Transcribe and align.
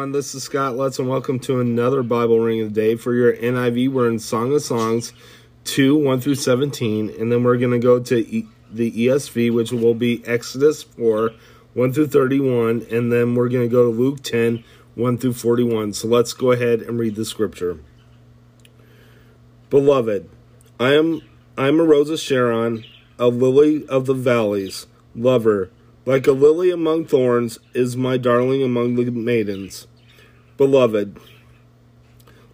Everyone, 0.00 0.12
this 0.12 0.34
is 0.34 0.44
Scott 0.44 0.76
Lutz 0.76 0.98
and 0.98 1.10
welcome 1.10 1.38
to 1.40 1.60
another 1.60 2.02
Bible 2.02 2.40
Ring 2.40 2.62
of 2.62 2.72
the 2.72 2.80
Day. 2.80 2.96
For 2.96 3.12
your 3.12 3.36
NIV, 3.36 3.90
we're 3.90 4.08
in 4.08 4.18
Song 4.18 4.50
of 4.54 4.62
Songs 4.62 5.12
2, 5.64 5.94
1 5.94 6.22
through 6.22 6.36
17, 6.36 7.10
and 7.20 7.30
then 7.30 7.42
we're 7.42 7.58
going 7.58 7.72
to 7.72 7.78
go 7.78 8.00
to 8.00 8.16
e- 8.16 8.48
the 8.72 8.90
ESV, 8.90 9.52
which 9.52 9.72
will 9.72 9.92
be 9.92 10.26
Exodus 10.26 10.84
4, 10.84 11.32
1 11.74 11.92
through 11.92 12.06
31, 12.06 12.86
and 12.90 13.12
then 13.12 13.34
we're 13.34 13.50
going 13.50 13.68
to 13.68 13.70
go 13.70 13.84
to 13.84 13.90
Luke 13.90 14.22
10, 14.22 14.64
1 14.94 15.18
through 15.18 15.34
41. 15.34 15.92
So 15.92 16.08
let's 16.08 16.32
go 16.32 16.50
ahead 16.52 16.80
and 16.80 16.98
read 16.98 17.14
the 17.14 17.26
scripture. 17.26 17.78
Beloved, 19.68 20.30
I 20.80 20.94
am 20.94 21.20
I 21.58 21.68
am 21.68 21.78
a 21.78 21.84
rose 21.84 22.08
of 22.08 22.20
Sharon, 22.20 22.86
a 23.18 23.28
lily 23.28 23.86
of 23.86 24.06
the 24.06 24.14
valleys, 24.14 24.86
lover 25.14 25.70
like 26.06 26.26
a 26.26 26.32
lily 26.32 26.70
among 26.70 27.04
thorns 27.04 27.58
is 27.74 27.96
my 27.96 28.16
darling 28.16 28.62
among 28.62 28.94
the 28.94 29.10
maidens. 29.10 29.86
Beloved, 30.60 31.18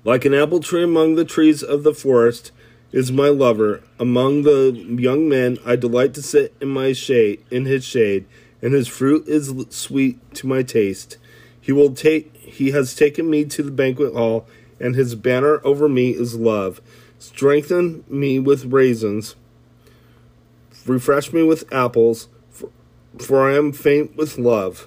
like 0.04 0.24
an 0.24 0.32
apple 0.32 0.60
tree 0.60 0.84
among 0.84 1.16
the 1.16 1.24
trees 1.24 1.60
of 1.60 1.82
the 1.82 1.92
forest 1.92 2.52
is 2.92 3.10
my 3.10 3.26
lover. 3.26 3.82
Among 3.98 4.42
the 4.42 4.70
young 4.96 5.28
men 5.28 5.58
I 5.66 5.74
delight 5.74 6.14
to 6.14 6.22
sit 6.22 6.54
in 6.60 6.68
my 6.68 6.92
shade 6.92 7.44
in 7.50 7.64
his 7.64 7.84
shade, 7.84 8.26
and 8.62 8.72
his 8.72 8.86
fruit 8.86 9.26
is 9.26 9.52
sweet 9.70 10.20
to 10.36 10.46
my 10.46 10.62
taste. 10.62 11.16
He 11.60 11.72
will 11.72 11.94
take 11.94 12.32
he 12.36 12.70
has 12.70 12.94
taken 12.94 13.28
me 13.28 13.44
to 13.46 13.64
the 13.64 13.72
banquet 13.72 14.14
hall, 14.14 14.46
and 14.78 14.94
his 14.94 15.16
banner 15.16 15.60
over 15.64 15.88
me 15.88 16.10
is 16.10 16.36
love. 16.36 16.80
Strengthen 17.18 18.04
me 18.08 18.38
with 18.38 18.66
raisins, 18.66 19.34
refresh 20.86 21.32
me 21.32 21.42
with 21.42 21.64
apples 21.72 22.28
for 23.18 23.50
I 23.50 23.56
am 23.56 23.72
faint 23.72 24.14
with 24.16 24.38
love. 24.38 24.86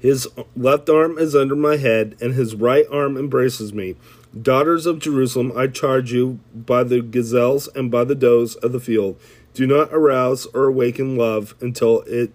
His 0.00 0.26
left 0.56 0.88
arm 0.88 1.18
is 1.18 1.36
under 1.36 1.54
my 1.54 1.76
head, 1.76 2.16
and 2.20 2.34
his 2.34 2.54
right 2.54 2.86
arm 2.90 3.16
embraces 3.16 3.72
me. 3.72 3.96
Daughters 4.40 4.86
of 4.86 4.98
Jerusalem, 4.98 5.52
I 5.54 5.66
charge 5.66 6.12
you 6.12 6.40
by 6.54 6.84
the 6.84 7.02
gazelles 7.02 7.68
and 7.74 7.90
by 7.90 8.04
the 8.04 8.14
does 8.14 8.56
of 8.56 8.72
the 8.72 8.80
field. 8.80 9.20
Do 9.52 9.66
not 9.66 9.92
arouse 9.92 10.46
or 10.46 10.64
awaken 10.64 11.16
love 11.16 11.54
until 11.60 12.00
it 12.02 12.32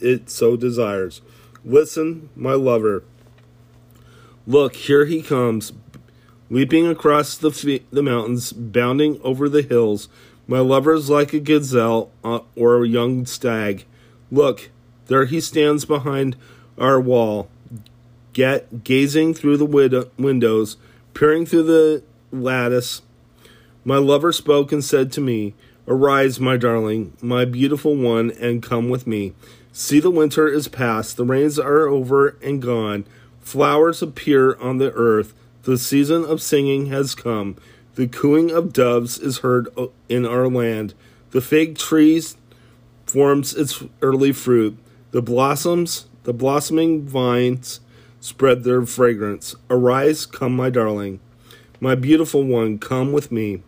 it 0.00 0.30
so 0.30 0.56
desires. 0.56 1.20
Listen, 1.64 2.30
my 2.34 2.54
lover. 2.54 3.04
Look, 4.46 4.74
here 4.74 5.04
he 5.04 5.22
comes, 5.22 5.72
leaping 6.50 6.88
across 6.88 7.36
the, 7.36 7.50
f- 7.50 7.82
the 7.92 8.02
mountains, 8.02 8.52
bounding 8.52 9.20
over 9.22 9.48
the 9.48 9.62
hills. 9.62 10.08
My 10.48 10.58
lover 10.58 10.94
is 10.94 11.08
like 11.08 11.32
a 11.32 11.38
gazelle 11.38 12.10
uh, 12.24 12.40
or 12.56 12.82
a 12.82 12.88
young 12.88 13.26
stag. 13.26 13.84
Look, 14.32 14.70
there 15.06 15.26
he 15.26 15.40
stands 15.40 15.84
behind 15.84 16.36
our 16.82 17.00
wall, 17.00 17.48
get, 18.32 18.84
gazing 18.84 19.32
through 19.32 19.56
the 19.56 19.64
wid- 19.64 20.10
windows, 20.18 20.76
peering 21.14 21.46
through 21.46 21.62
the 21.62 22.02
lattice. 22.30 23.00
My 23.84 23.96
lover 23.96 24.32
spoke 24.32 24.72
and 24.72 24.84
said 24.84 25.12
to 25.12 25.20
me, 25.20 25.54
Arise, 25.88 26.38
my 26.38 26.56
darling, 26.56 27.16
my 27.22 27.44
beautiful 27.44 27.96
one, 27.96 28.30
and 28.32 28.62
come 28.62 28.88
with 28.88 29.06
me. 29.06 29.32
See, 29.72 30.00
the 30.00 30.10
winter 30.10 30.48
is 30.48 30.68
past, 30.68 31.16
the 31.16 31.24
rains 31.24 31.58
are 31.58 31.86
over 31.88 32.36
and 32.42 32.60
gone, 32.60 33.06
flowers 33.40 34.02
appear 34.02 34.56
on 34.56 34.78
the 34.78 34.92
earth 34.92 35.34
the 35.62 35.78
season 35.78 36.24
of 36.24 36.42
singing 36.42 36.86
has 36.86 37.14
come. 37.14 37.56
The 37.94 38.08
cooing 38.08 38.50
of 38.50 38.72
doves 38.72 39.18
is 39.18 39.38
heard 39.38 39.68
uh, 39.76 39.86
in 40.08 40.26
our 40.26 40.48
land. 40.48 40.94
The 41.30 41.40
fig 41.40 41.78
tree 41.78 42.20
forms 43.06 43.54
its 43.54 43.84
early 44.00 44.32
fruit. 44.32 44.76
The 45.12 45.22
blossoms, 45.22 46.06
the 46.24 46.32
blossoming 46.32 47.06
vines 47.06 47.80
spread 48.20 48.64
their 48.64 48.84
fragrance. 48.86 49.54
Arise, 49.68 50.26
come, 50.26 50.54
my 50.54 50.70
darling. 50.70 51.20
My 51.80 51.94
beautiful 51.94 52.44
one, 52.44 52.78
come 52.78 53.12
with 53.12 53.32
me. 53.32 53.62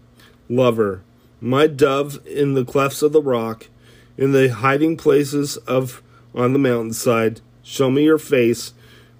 Lover, 0.48 1.02
my 1.40 1.66
dove 1.66 2.24
in 2.26 2.54
the 2.54 2.64
clefts 2.64 3.02
of 3.02 3.12
the 3.12 3.22
rock, 3.22 3.68
in 4.16 4.32
the 4.32 4.48
hiding 4.52 4.96
places 4.96 5.56
of 5.58 6.02
on 6.34 6.52
the 6.52 6.58
mountainside, 6.58 7.40
show 7.62 7.90
me 7.90 8.04
your 8.04 8.18
face. 8.18 8.72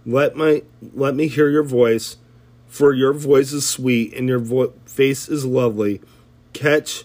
Let 0.07 0.37
my 0.37 0.63
let 0.95 1.15
me 1.15 1.29
hear 1.29 1.49
your 1.49 1.63
voice 1.63 2.17
for 2.75 2.93
your 2.93 3.13
voice 3.13 3.53
is 3.53 3.65
sweet 3.65 4.13
and 4.15 4.29
your 4.29 4.41
vo- 4.41 4.73
face 4.85 5.29
is 5.29 5.45
lovely. 5.45 6.01
Catch 6.53 7.05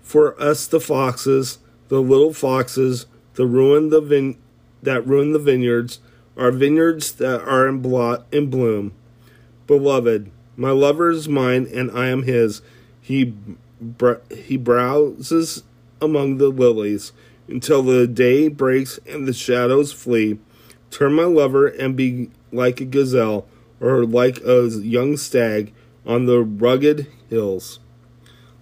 for 0.00 0.40
us 0.40 0.68
the 0.68 0.78
foxes, 0.78 1.58
the 1.88 2.00
little 2.00 2.32
foxes, 2.32 3.06
the 3.34 3.44
ruin 3.44 3.88
the 3.88 4.00
vin- 4.00 4.38
that 4.82 5.06
ruin 5.06 5.32
the 5.32 5.38
vineyards, 5.38 6.00
are 6.36 6.50
vineyards 6.50 7.12
that 7.12 7.42
are 7.42 7.68
in, 7.68 7.80
blot- 7.80 8.26
in 8.32 8.48
bloom. 8.50 8.92
Beloved, 9.66 10.30
my 10.56 10.70
lover 10.70 11.10
is 11.10 11.28
mine 11.28 11.68
and 11.72 11.90
I 11.90 12.08
am 12.08 12.24
his. 12.24 12.62
He 13.00 13.34
br- 13.80 14.24
he 14.30 14.56
browses 14.56 15.62
among 16.00 16.38
the 16.38 16.48
lilies 16.48 17.12
until 17.48 17.82
the 17.82 18.06
day 18.06 18.48
breaks 18.48 18.98
and 19.06 19.26
the 19.26 19.32
shadows 19.32 19.92
flee. 19.92 20.38
Turn 20.90 21.14
my 21.14 21.24
lover 21.24 21.66
and 21.66 21.96
be 21.96 22.30
like 22.52 22.80
a 22.80 22.84
gazelle 22.84 23.46
or 23.80 24.04
like 24.04 24.40
a 24.44 24.68
young 24.68 25.16
stag 25.16 25.72
on 26.06 26.26
the 26.26 26.40
rugged 26.40 27.06
hills. 27.30 27.78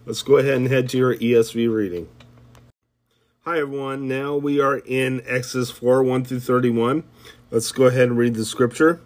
Let's 0.06 0.22
go 0.22 0.36
ahead 0.36 0.54
and 0.54 0.69
head 0.69 0.88
to 0.91 0.98
your 0.98 1.16
ESV 1.16 1.72
reading. 1.72 2.09
Hi, 3.47 3.59
everyone. 3.59 4.06
Now 4.06 4.37
we 4.37 4.61
are 4.61 4.83
in 4.84 5.23
Exodus 5.25 5.71
4 5.71 6.03
1 6.03 6.27
through 6.27 6.41
31. 6.41 7.05
Let's 7.51 7.73
go 7.73 7.87
ahead 7.87 8.09
and 8.09 8.19
read 8.19 8.34
the 8.34 8.45
scripture. 8.45 9.01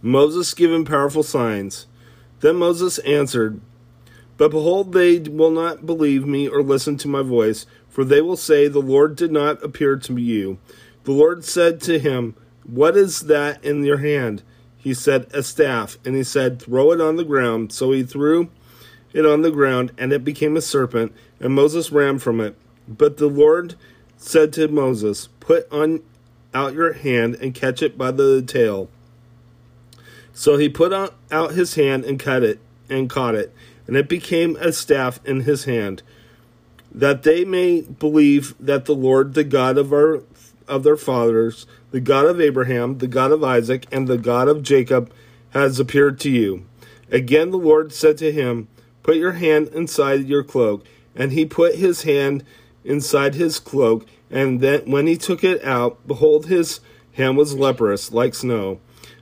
Moses 0.00 0.54
given 0.54 0.84
powerful 0.84 1.24
signs. 1.24 1.88
Then 2.38 2.54
Moses 2.54 2.98
answered, 3.00 3.60
But 4.36 4.52
behold, 4.52 4.92
they 4.92 5.18
will 5.18 5.50
not 5.50 5.84
believe 5.84 6.24
me 6.24 6.46
or 6.46 6.62
listen 6.62 6.96
to 6.98 7.08
my 7.08 7.22
voice, 7.22 7.66
for 7.88 8.04
they 8.04 8.20
will 8.20 8.36
say, 8.36 8.68
The 8.68 8.78
Lord 8.78 9.16
did 9.16 9.32
not 9.32 9.60
appear 9.64 9.96
to 9.96 10.16
you. 10.16 10.58
The 11.02 11.10
Lord 11.10 11.44
said 11.44 11.80
to 11.80 11.98
him, 11.98 12.36
What 12.62 12.96
is 12.96 13.22
that 13.22 13.64
in 13.64 13.82
your 13.82 13.98
hand? 13.98 14.44
he 14.76 14.94
said, 14.94 15.26
A 15.34 15.42
staff. 15.42 15.98
And 16.04 16.14
he 16.14 16.22
said, 16.22 16.62
Throw 16.62 16.92
it 16.92 17.00
on 17.00 17.16
the 17.16 17.24
ground. 17.24 17.72
So 17.72 17.90
he 17.90 18.04
threw 18.04 18.50
it 19.12 19.26
on 19.26 19.42
the 19.42 19.50
ground, 19.50 19.90
and 19.98 20.12
it 20.12 20.22
became 20.22 20.56
a 20.56 20.60
serpent, 20.60 21.12
and 21.40 21.52
Moses 21.52 21.90
ran 21.90 22.20
from 22.20 22.40
it. 22.40 22.56
But 22.86 23.16
the 23.16 23.28
Lord 23.28 23.76
said 24.16 24.52
to 24.54 24.68
Moses, 24.68 25.28
Put 25.40 25.70
on 25.72 26.02
out 26.52 26.74
your 26.74 26.92
hand 26.92 27.36
and 27.36 27.54
catch 27.54 27.82
it 27.82 27.98
by 27.98 28.10
the 28.10 28.42
tail. 28.42 28.88
So 30.32 30.56
he 30.56 30.68
put 30.68 30.92
out 30.92 31.52
his 31.52 31.74
hand 31.74 32.04
and 32.04 32.18
cut 32.18 32.42
it 32.42 32.60
and 32.88 33.10
caught 33.10 33.34
it, 33.34 33.54
and 33.86 33.96
it 33.96 34.08
became 34.08 34.56
a 34.56 34.72
staff 34.72 35.20
in 35.24 35.40
his 35.40 35.64
hand, 35.64 36.02
that 36.92 37.22
they 37.22 37.44
may 37.44 37.82
believe 37.82 38.54
that 38.58 38.84
the 38.84 38.94
Lord, 38.94 39.34
the 39.34 39.44
God 39.44 39.78
of 39.78 39.92
our 39.92 40.22
of 40.66 40.82
their 40.82 40.96
fathers, 40.96 41.66
the 41.90 42.00
God 42.00 42.24
of 42.26 42.40
Abraham, 42.40 42.98
the 42.98 43.06
God 43.06 43.32
of 43.32 43.44
Isaac, 43.44 43.86
and 43.92 44.08
the 44.08 44.16
God 44.16 44.48
of 44.48 44.62
Jacob, 44.62 45.12
has 45.50 45.78
appeared 45.78 46.18
to 46.20 46.30
you. 46.30 46.64
Again 47.10 47.50
the 47.50 47.58
Lord 47.58 47.92
said 47.92 48.16
to 48.18 48.32
him, 48.32 48.68
Put 49.02 49.16
your 49.16 49.32
hand 49.32 49.68
inside 49.68 50.26
your 50.26 50.42
cloak. 50.42 50.84
And 51.14 51.30
he 51.30 51.44
put 51.44 51.76
his 51.76 52.02
hand 52.02 52.44
inside 52.84 53.34
his 53.34 53.58
cloak, 53.58 54.06
and 54.30 54.60
then 54.60 54.90
when 54.90 55.06
he 55.06 55.16
took 55.16 55.42
it 55.42 55.64
out, 55.64 56.06
behold, 56.06 56.46
his 56.46 56.80
hand 57.12 57.36
was 57.36 57.54
leprous, 57.54 58.12
like 58.12 58.34
snow. 58.34 58.80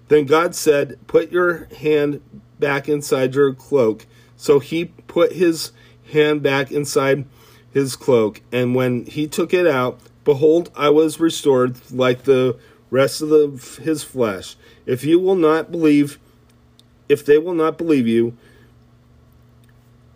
Then 0.09 0.27
God 0.27 0.55
said, 0.55 0.99
Put 1.07 1.31
your 1.31 1.69
hand 1.79 2.21
back 2.59 2.89
inside 2.89 3.35
your 3.35 3.55
cloak. 3.55 4.07
So 4.37 4.59
he 4.59 4.87
put 4.87 5.33
his 5.33 5.73
hand 6.13 6.43
back 6.43 6.73
inside 6.73 7.27
his 7.73 7.97
cloak, 7.97 8.43
and 8.51 8.75
when 8.75 9.07
he 9.07 9.27
took 9.27 9.55
it 9.55 9.67
out, 9.67 10.01
Behold, 10.25 10.71
I 10.77 10.91
was 10.91 11.19
restored 11.19 11.77
like 11.91 12.25
the 12.25 12.57
rest 12.91 13.23
of 13.23 13.29
the, 13.29 13.83
his 13.83 14.05
flesh. 14.05 14.57
If 14.87 15.05
you 15.05 15.19
will 15.19 15.35
not 15.35 15.73
believe, 15.73 16.19
if 17.09 17.25
they 17.25 17.39
will 17.39 17.55
not 17.55 17.77
believe 17.79 18.07
you, 18.07 18.37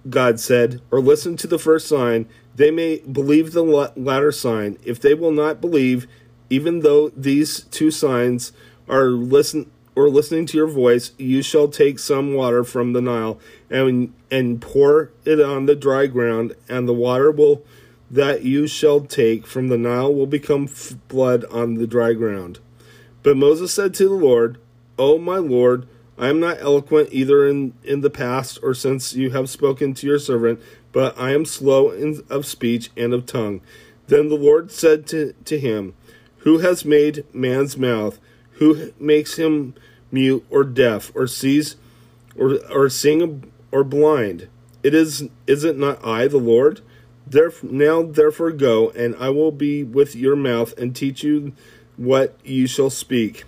God 0.08 0.38
said, 0.40 0.80
or 0.90 1.00
listen 1.00 1.36
to 1.38 1.46
the 1.46 1.58
first 1.58 1.88
sign, 1.88 2.28
they 2.54 2.70
may 2.70 2.98
believe 2.98 3.52
the 3.52 3.62
latter 3.62 4.32
sign. 4.32 4.78
If 4.84 5.00
they 5.00 5.14
will 5.14 5.32
not 5.32 5.60
believe, 5.60 6.06
even 6.50 6.80
though 6.80 7.10
these 7.10 7.60
two 7.64 7.90
signs 7.90 8.52
are 8.88 9.06
listen 9.06 9.70
or 9.94 10.08
listening 10.08 10.46
to 10.46 10.56
your 10.56 10.66
voice, 10.66 11.12
you 11.18 11.42
shall 11.42 11.68
take 11.68 11.98
some 11.98 12.34
water 12.34 12.62
from 12.62 12.92
the 12.92 13.00
Nile 13.00 13.40
and 13.70 14.12
and 14.30 14.60
pour 14.60 15.10
it 15.24 15.40
on 15.40 15.66
the 15.66 15.74
dry 15.74 16.06
ground, 16.06 16.54
and 16.68 16.86
the 16.86 16.94
water 16.94 17.30
will 17.30 17.64
that 18.10 18.42
you 18.42 18.66
shall 18.66 19.00
take 19.00 19.46
from 19.46 19.68
the 19.68 19.78
Nile 19.78 20.14
will 20.14 20.26
become 20.26 20.68
blood 21.08 21.44
on 21.46 21.74
the 21.74 21.86
dry 21.86 22.12
ground. 22.12 22.60
But 23.22 23.36
Moses 23.36 23.72
said 23.72 23.94
to 23.94 24.04
the 24.04 24.14
Lord, 24.14 24.58
O 24.98 25.18
my 25.18 25.38
Lord, 25.38 25.88
I 26.18 26.28
am 26.28 26.40
not 26.40 26.60
eloquent 26.60 27.10
either 27.12 27.46
in, 27.46 27.74
in 27.84 28.00
the 28.00 28.10
past 28.10 28.58
or 28.62 28.74
since 28.74 29.14
you 29.14 29.30
have 29.30 29.50
spoken 29.50 29.92
to 29.94 30.06
your 30.06 30.18
servant, 30.18 30.60
but 30.92 31.18
I 31.18 31.32
am 31.32 31.44
slow 31.44 31.90
in, 31.90 32.22
of 32.30 32.46
speech 32.46 32.90
and 32.96 33.12
of 33.12 33.26
tongue. 33.26 33.60
Then 34.06 34.28
the 34.28 34.36
Lord 34.36 34.70
said 34.70 35.06
to, 35.08 35.34
to 35.44 35.58
him, 35.58 35.94
Who 36.38 36.58
has 36.58 36.84
made 36.84 37.24
man's 37.34 37.76
mouth? 37.76 38.18
Who 38.52 38.92
makes 38.98 39.36
him 39.36 39.74
mute 40.10 40.46
or 40.48 40.64
deaf 40.64 41.12
or 41.14 41.26
sees 41.26 41.76
or, 42.36 42.58
or 42.70 42.88
sing 42.88 43.52
or 43.70 43.84
blind? 43.84 44.48
It 44.82 44.94
is 44.94 45.28
is 45.46 45.64
it 45.64 45.76
not 45.76 46.04
I, 46.04 46.28
the 46.28 46.38
Lord? 46.38 46.80
Therefore, 47.26 47.70
now 47.70 48.02
therefore 48.02 48.52
go, 48.52 48.90
and 48.90 49.16
I 49.16 49.30
will 49.30 49.50
be 49.50 49.82
with 49.82 50.14
your 50.14 50.36
mouth 50.36 50.72
and 50.78 50.94
teach 50.94 51.24
you 51.24 51.52
what 51.96 52.38
you 52.44 52.66
shall 52.68 52.90
speak. 52.90 53.44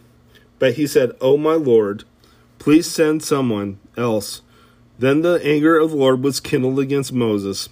But 0.59 0.75
he 0.75 0.87
said, 0.87 1.13
O 1.21 1.37
my 1.37 1.55
Lord, 1.55 2.03
please 2.59 2.91
send 2.91 3.23
someone 3.23 3.79
else. 3.97 4.43
Then 4.99 5.23
the 5.23 5.41
anger 5.45 5.79
of 5.79 5.91
the 5.91 5.97
Lord 5.97 6.23
was 6.23 6.41
kindled 6.41 6.79
against 6.79 7.13
Moses. 7.13 7.69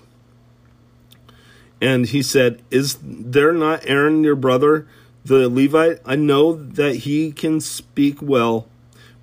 And 1.80 2.06
he 2.06 2.22
said, 2.22 2.62
Is 2.70 2.98
there 3.02 3.52
not 3.52 3.86
Aaron 3.86 4.24
your 4.24 4.36
brother, 4.36 4.86
the 5.24 5.48
Levite? 5.48 5.98
I 6.04 6.16
know 6.16 6.54
that 6.54 6.96
he 6.96 7.32
can 7.32 7.60
speak 7.60 8.22
well. 8.22 8.66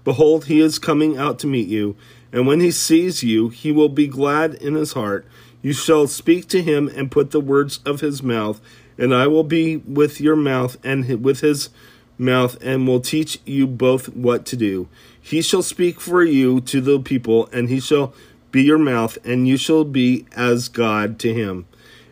Behold, 0.04 0.46
he 0.46 0.60
is 0.60 0.80
coming 0.80 1.18
out 1.18 1.40
to 1.40 1.48
meet 1.48 1.68
you, 1.68 1.96
and 2.32 2.46
when 2.46 2.60
he 2.60 2.72
sees 2.72 3.24
you, 3.24 3.50
he 3.50 3.72
will 3.72 3.90
be 3.90 4.08
glad 4.08 4.54
in 4.56 4.76
his 4.76 4.94
heart. 4.94 5.26
You 5.62 5.72
shall 5.72 6.08
speak 6.08 6.50
to 6.50 6.62
him 6.62 6.90
and 6.90 7.10
put 7.10 7.32
the 7.32 7.40
words 7.40 7.80
of 7.86 8.02
his 8.02 8.22
mouth, 8.22 8.60
and 8.98 9.16
I 9.16 9.28
will 9.28 9.46
be 9.46 9.78
with 9.78 10.20
your 10.20 10.36
mouth 10.36 10.78
and 10.84 11.24
with 11.24 11.40
his 11.40 11.70
mouth, 12.18 12.58
and 12.62 12.88
will 12.88 13.00
teach 13.00 13.40
you 13.46 13.68
both 13.68 14.10
what 14.16 14.46
to 14.48 14.56
do. 14.56 14.88
He 15.20 15.42
shall 15.42 15.64
speak 15.64 16.00
for 16.00 16.24
you 16.24 16.62
to 16.62 16.82
the 16.82 17.00
people, 17.00 17.48
and 17.52 17.70
he 17.70 17.80
shall 17.80 18.14
be 18.52 18.64
your 18.64 18.78
mouth, 18.78 19.18
and 19.26 19.48
you 19.48 19.58
shall 19.58 19.84
be 19.84 20.26
as 20.36 20.70
God 20.70 21.20
to 21.20 21.34
him. 21.34 21.66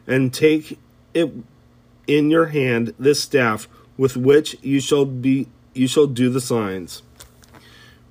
And 0.07 0.33
take 0.33 0.79
it 1.13 1.33
in 2.07 2.29
your 2.29 2.47
hand 2.47 2.93
this 2.99 3.21
staff 3.21 3.67
with 3.97 4.17
which 4.17 4.57
you 4.61 4.79
shall 4.79 5.05
be 5.05 5.47
you 5.73 5.87
shall 5.87 6.07
do 6.07 6.29
the 6.29 6.41
signs. 6.41 7.01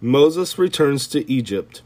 Moses 0.01 0.59
returns 0.59 1.07
to 1.09 1.31
Egypt. 1.31 1.83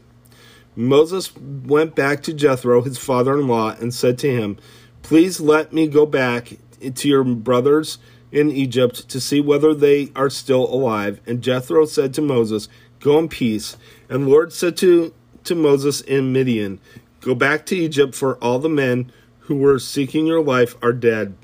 Moses 0.75 1.35
went 1.35 1.95
back 1.95 2.23
to 2.23 2.33
Jethro, 2.33 2.81
his 2.81 2.97
father 2.97 3.37
in 3.37 3.47
law, 3.47 3.75
and 3.79 3.93
said 3.93 4.17
to 4.19 4.29
him, 4.29 4.57
Please 5.01 5.39
let 5.39 5.73
me 5.73 5.87
go 5.87 6.05
back 6.05 6.53
to 6.93 7.07
your 7.07 7.23
brothers 7.23 7.97
in 8.35 8.51
Egypt 8.51 9.07
to 9.07 9.21
see 9.21 9.39
whether 9.39 9.73
they 9.73 10.11
are 10.13 10.29
still 10.29 10.65
alive. 10.65 11.21
And 11.25 11.41
Jethro 11.41 11.85
said 11.85 12.13
to 12.13 12.21
Moses, 12.21 12.67
Go 12.99 13.17
in 13.17 13.29
peace. 13.29 13.77
And 14.09 14.25
the 14.25 14.29
Lord 14.29 14.51
said 14.51 14.75
to, 14.77 15.13
to 15.45 15.55
Moses 15.55 16.01
in 16.01 16.33
Midian, 16.33 16.79
Go 17.21 17.33
back 17.33 17.65
to 17.67 17.75
Egypt, 17.75 18.13
for 18.13 18.35
all 18.43 18.59
the 18.59 18.69
men 18.69 19.11
who 19.39 19.55
were 19.55 19.79
seeking 19.79 20.27
your 20.27 20.43
life 20.43 20.75
are 20.81 20.91
dead. 20.91 21.35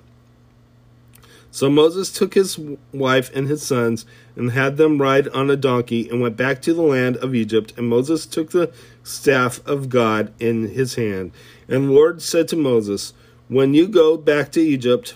So 1.49 1.69
Moses 1.69 2.11
took 2.11 2.33
his 2.33 2.59
wife 2.91 3.33
and 3.33 3.47
his 3.47 3.65
sons 3.65 4.05
and 4.35 4.51
had 4.51 4.75
them 4.75 5.01
ride 5.01 5.29
on 5.29 5.49
a 5.49 5.55
donkey 5.55 6.09
and 6.09 6.21
went 6.21 6.35
back 6.35 6.61
to 6.63 6.73
the 6.73 6.81
land 6.81 7.15
of 7.17 7.33
Egypt. 7.33 7.73
And 7.77 7.87
Moses 7.87 8.25
took 8.25 8.51
the 8.51 8.71
staff 9.03 9.65
of 9.65 9.87
God 9.87 10.33
in 10.39 10.69
his 10.69 10.95
hand. 10.95 11.31
And 11.69 11.89
the 11.89 11.93
Lord 11.93 12.21
said 12.21 12.49
to 12.49 12.57
Moses, 12.57 13.13
When 13.47 13.73
you 13.73 13.87
go 13.87 14.17
back 14.17 14.51
to 14.53 14.61
Egypt, 14.61 15.15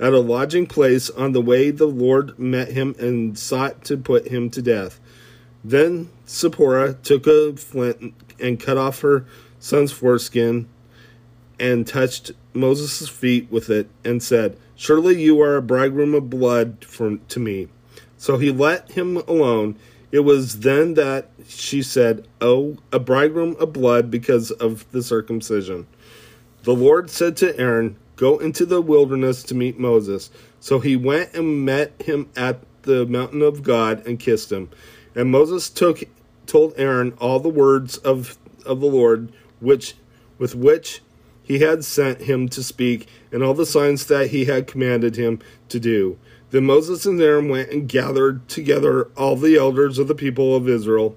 At 0.00 0.14
a 0.14 0.18
lodging 0.18 0.66
place 0.66 1.10
on 1.10 1.32
the 1.32 1.42
way, 1.42 1.70
the 1.70 1.86
Lord 1.86 2.38
met 2.38 2.68
him 2.68 2.94
and 2.98 3.38
sought 3.38 3.84
to 3.84 3.98
put 3.98 4.28
him 4.28 4.48
to 4.50 4.62
death. 4.62 4.98
Then 5.62 6.08
Zipporah 6.26 6.94
took 7.02 7.26
a 7.26 7.54
flint 7.54 8.14
and 8.40 8.58
cut 8.58 8.78
off 8.78 9.02
her 9.02 9.26
son's 9.58 9.92
foreskin 9.92 10.70
and 11.58 11.86
touched 11.86 12.32
Moses' 12.54 13.10
feet 13.10 13.48
with 13.50 13.68
it 13.68 13.90
and 14.02 14.22
said, 14.22 14.56
Surely 14.74 15.20
you 15.20 15.38
are 15.42 15.56
a 15.56 15.62
bridegroom 15.62 16.14
of 16.14 16.30
blood 16.30 16.82
for, 16.86 17.18
to 17.18 17.38
me. 17.38 17.68
So 18.16 18.38
he 18.38 18.50
let 18.50 18.92
him 18.92 19.18
alone. 19.18 19.76
It 20.10 20.20
was 20.20 20.60
then 20.60 20.94
that 20.94 21.28
she 21.46 21.82
said, 21.82 22.26
Oh, 22.40 22.78
a 22.90 22.98
bridegroom 22.98 23.54
of 23.60 23.74
blood 23.74 24.10
because 24.10 24.50
of 24.50 24.90
the 24.92 25.02
circumcision. 25.02 25.86
The 26.62 26.74
Lord 26.74 27.10
said 27.10 27.36
to 27.38 27.58
Aaron, 27.58 27.96
Go 28.20 28.36
into 28.36 28.66
the 28.66 28.82
wilderness 28.82 29.42
to 29.44 29.54
meet 29.54 29.78
Moses. 29.78 30.28
So 30.60 30.78
he 30.78 30.94
went 30.94 31.32
and 31.32 31.64
met 31.64 32.02
him 32.02 32.28
at 32.36 32.60
the 32.82 33.06
mountain 33.06 33.40
of 33.40 33.62
God 33.62 34.06
and 34.06 34.20
kissed 34.20 34.52
him. 34.52 34.68
And 35.14 35.30
Moses 35.30 35.70
took 35.70 36.02
told 36.44 36.74
Aaron 36.76 37.12
all 37.12 37.40
the 37.40 37.48
words 37.48 37.96
of, 37.96 38.36
of 38.66 38.80
the 38.80 38.86
Lord 38.86 39.32
which 39.60 39.94
with 40.36 40.54
which 40.54 41.00
he 41.42 41.60
had 41.60 41.82
sent 41.82 42.20
him 42.20 42.46
to 42.50 42.62
speak, 42.62 43.08
and 43.32 43.42
all 43.42 43.54
the 43.54 43.64
signs 43.64 44.04
that 44.08 44.28
he 44.28 44.44
had 44.44 44.66
commanded 44.66 45.16
him 45.16 45.38
to 45.70 45.80
do. 45.80 46.18
Then 46.50 46.66
Moses 46.66 47.06
and 47.06 47.18
Aaron 47.22 47.48
went 47.48 47.70
and 47.70 47.88
gathered 47.88 48.46
together 48.50 49.04
all 49.16 49.34
the 49.34 49.56
elders 49.56 49.98
of 49.98 50.08
the 50.08 50.14
people 50.14 50.54
of 50.54 50.68
Israel. 50.68 51.16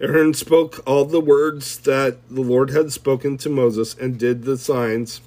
Aaron 0.00 0.32
spoke 0.32 0.80
all 0.86 1.04
the 1.04 1.20
words 1.20 1.80
that 1.80 2.26
the 2.30 2.40
Lord 2.40 2.70
had 2.70 2.94
spoken 2.94 3.36
to 3.36 3.50
Moses 3.50 3.94
and 3.94 4.18
did 4.18 4.44
the 4.44 4.56
signs 4.56 5.20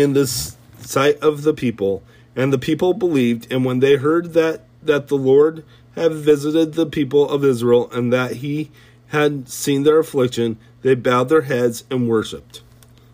in 0.00 0.14
the 0.14 0.26
sight 0.26 1.18
of 1.18 1.42
the 1.42 1.54
people. 1.54 2.02
And 2.34 2.52
the 2.52 2.58
people 2.58 2.94
believed, 2.94 3.50
and 3.52 3.64
when 3.64 3.80
they 3.80 3.96
heard 3.96 4.32
that, 4.32 4.62
that 4.82 5.08
the 5.08 5.16
Lord 5.16 5.64
had 5.94 6.12
visited 6.12 6.72
the 6.72 6.86
people 6.86 7.28
of 7.28 7.44
Israel 7.44 7.90
and 7.92 8.12
that 8.12 8.36
he 8.36 8.70
had 9.08 9.48
seen 9.48 9.82
their 9.82 9.98
affliction, 9.98 10.56
they 10.82 10.94
bowed 10.94 11.28
their 11.28 11.42
heads 11.42 11.84
and 11.90 12.08
worshiped. 12.08 12.62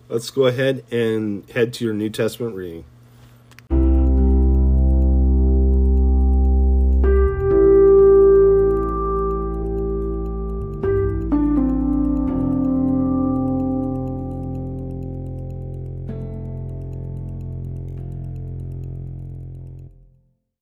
Let's 0.09 0.31
go 0.31 0.47
ahead 0.47 0.85
and 0.93 1.49
head 1.51 1.73
to 1.75 1.85
your 1.85 1.95
New 1.95 2.11
Testament 2.11 2.55
reading. 2.55 2.85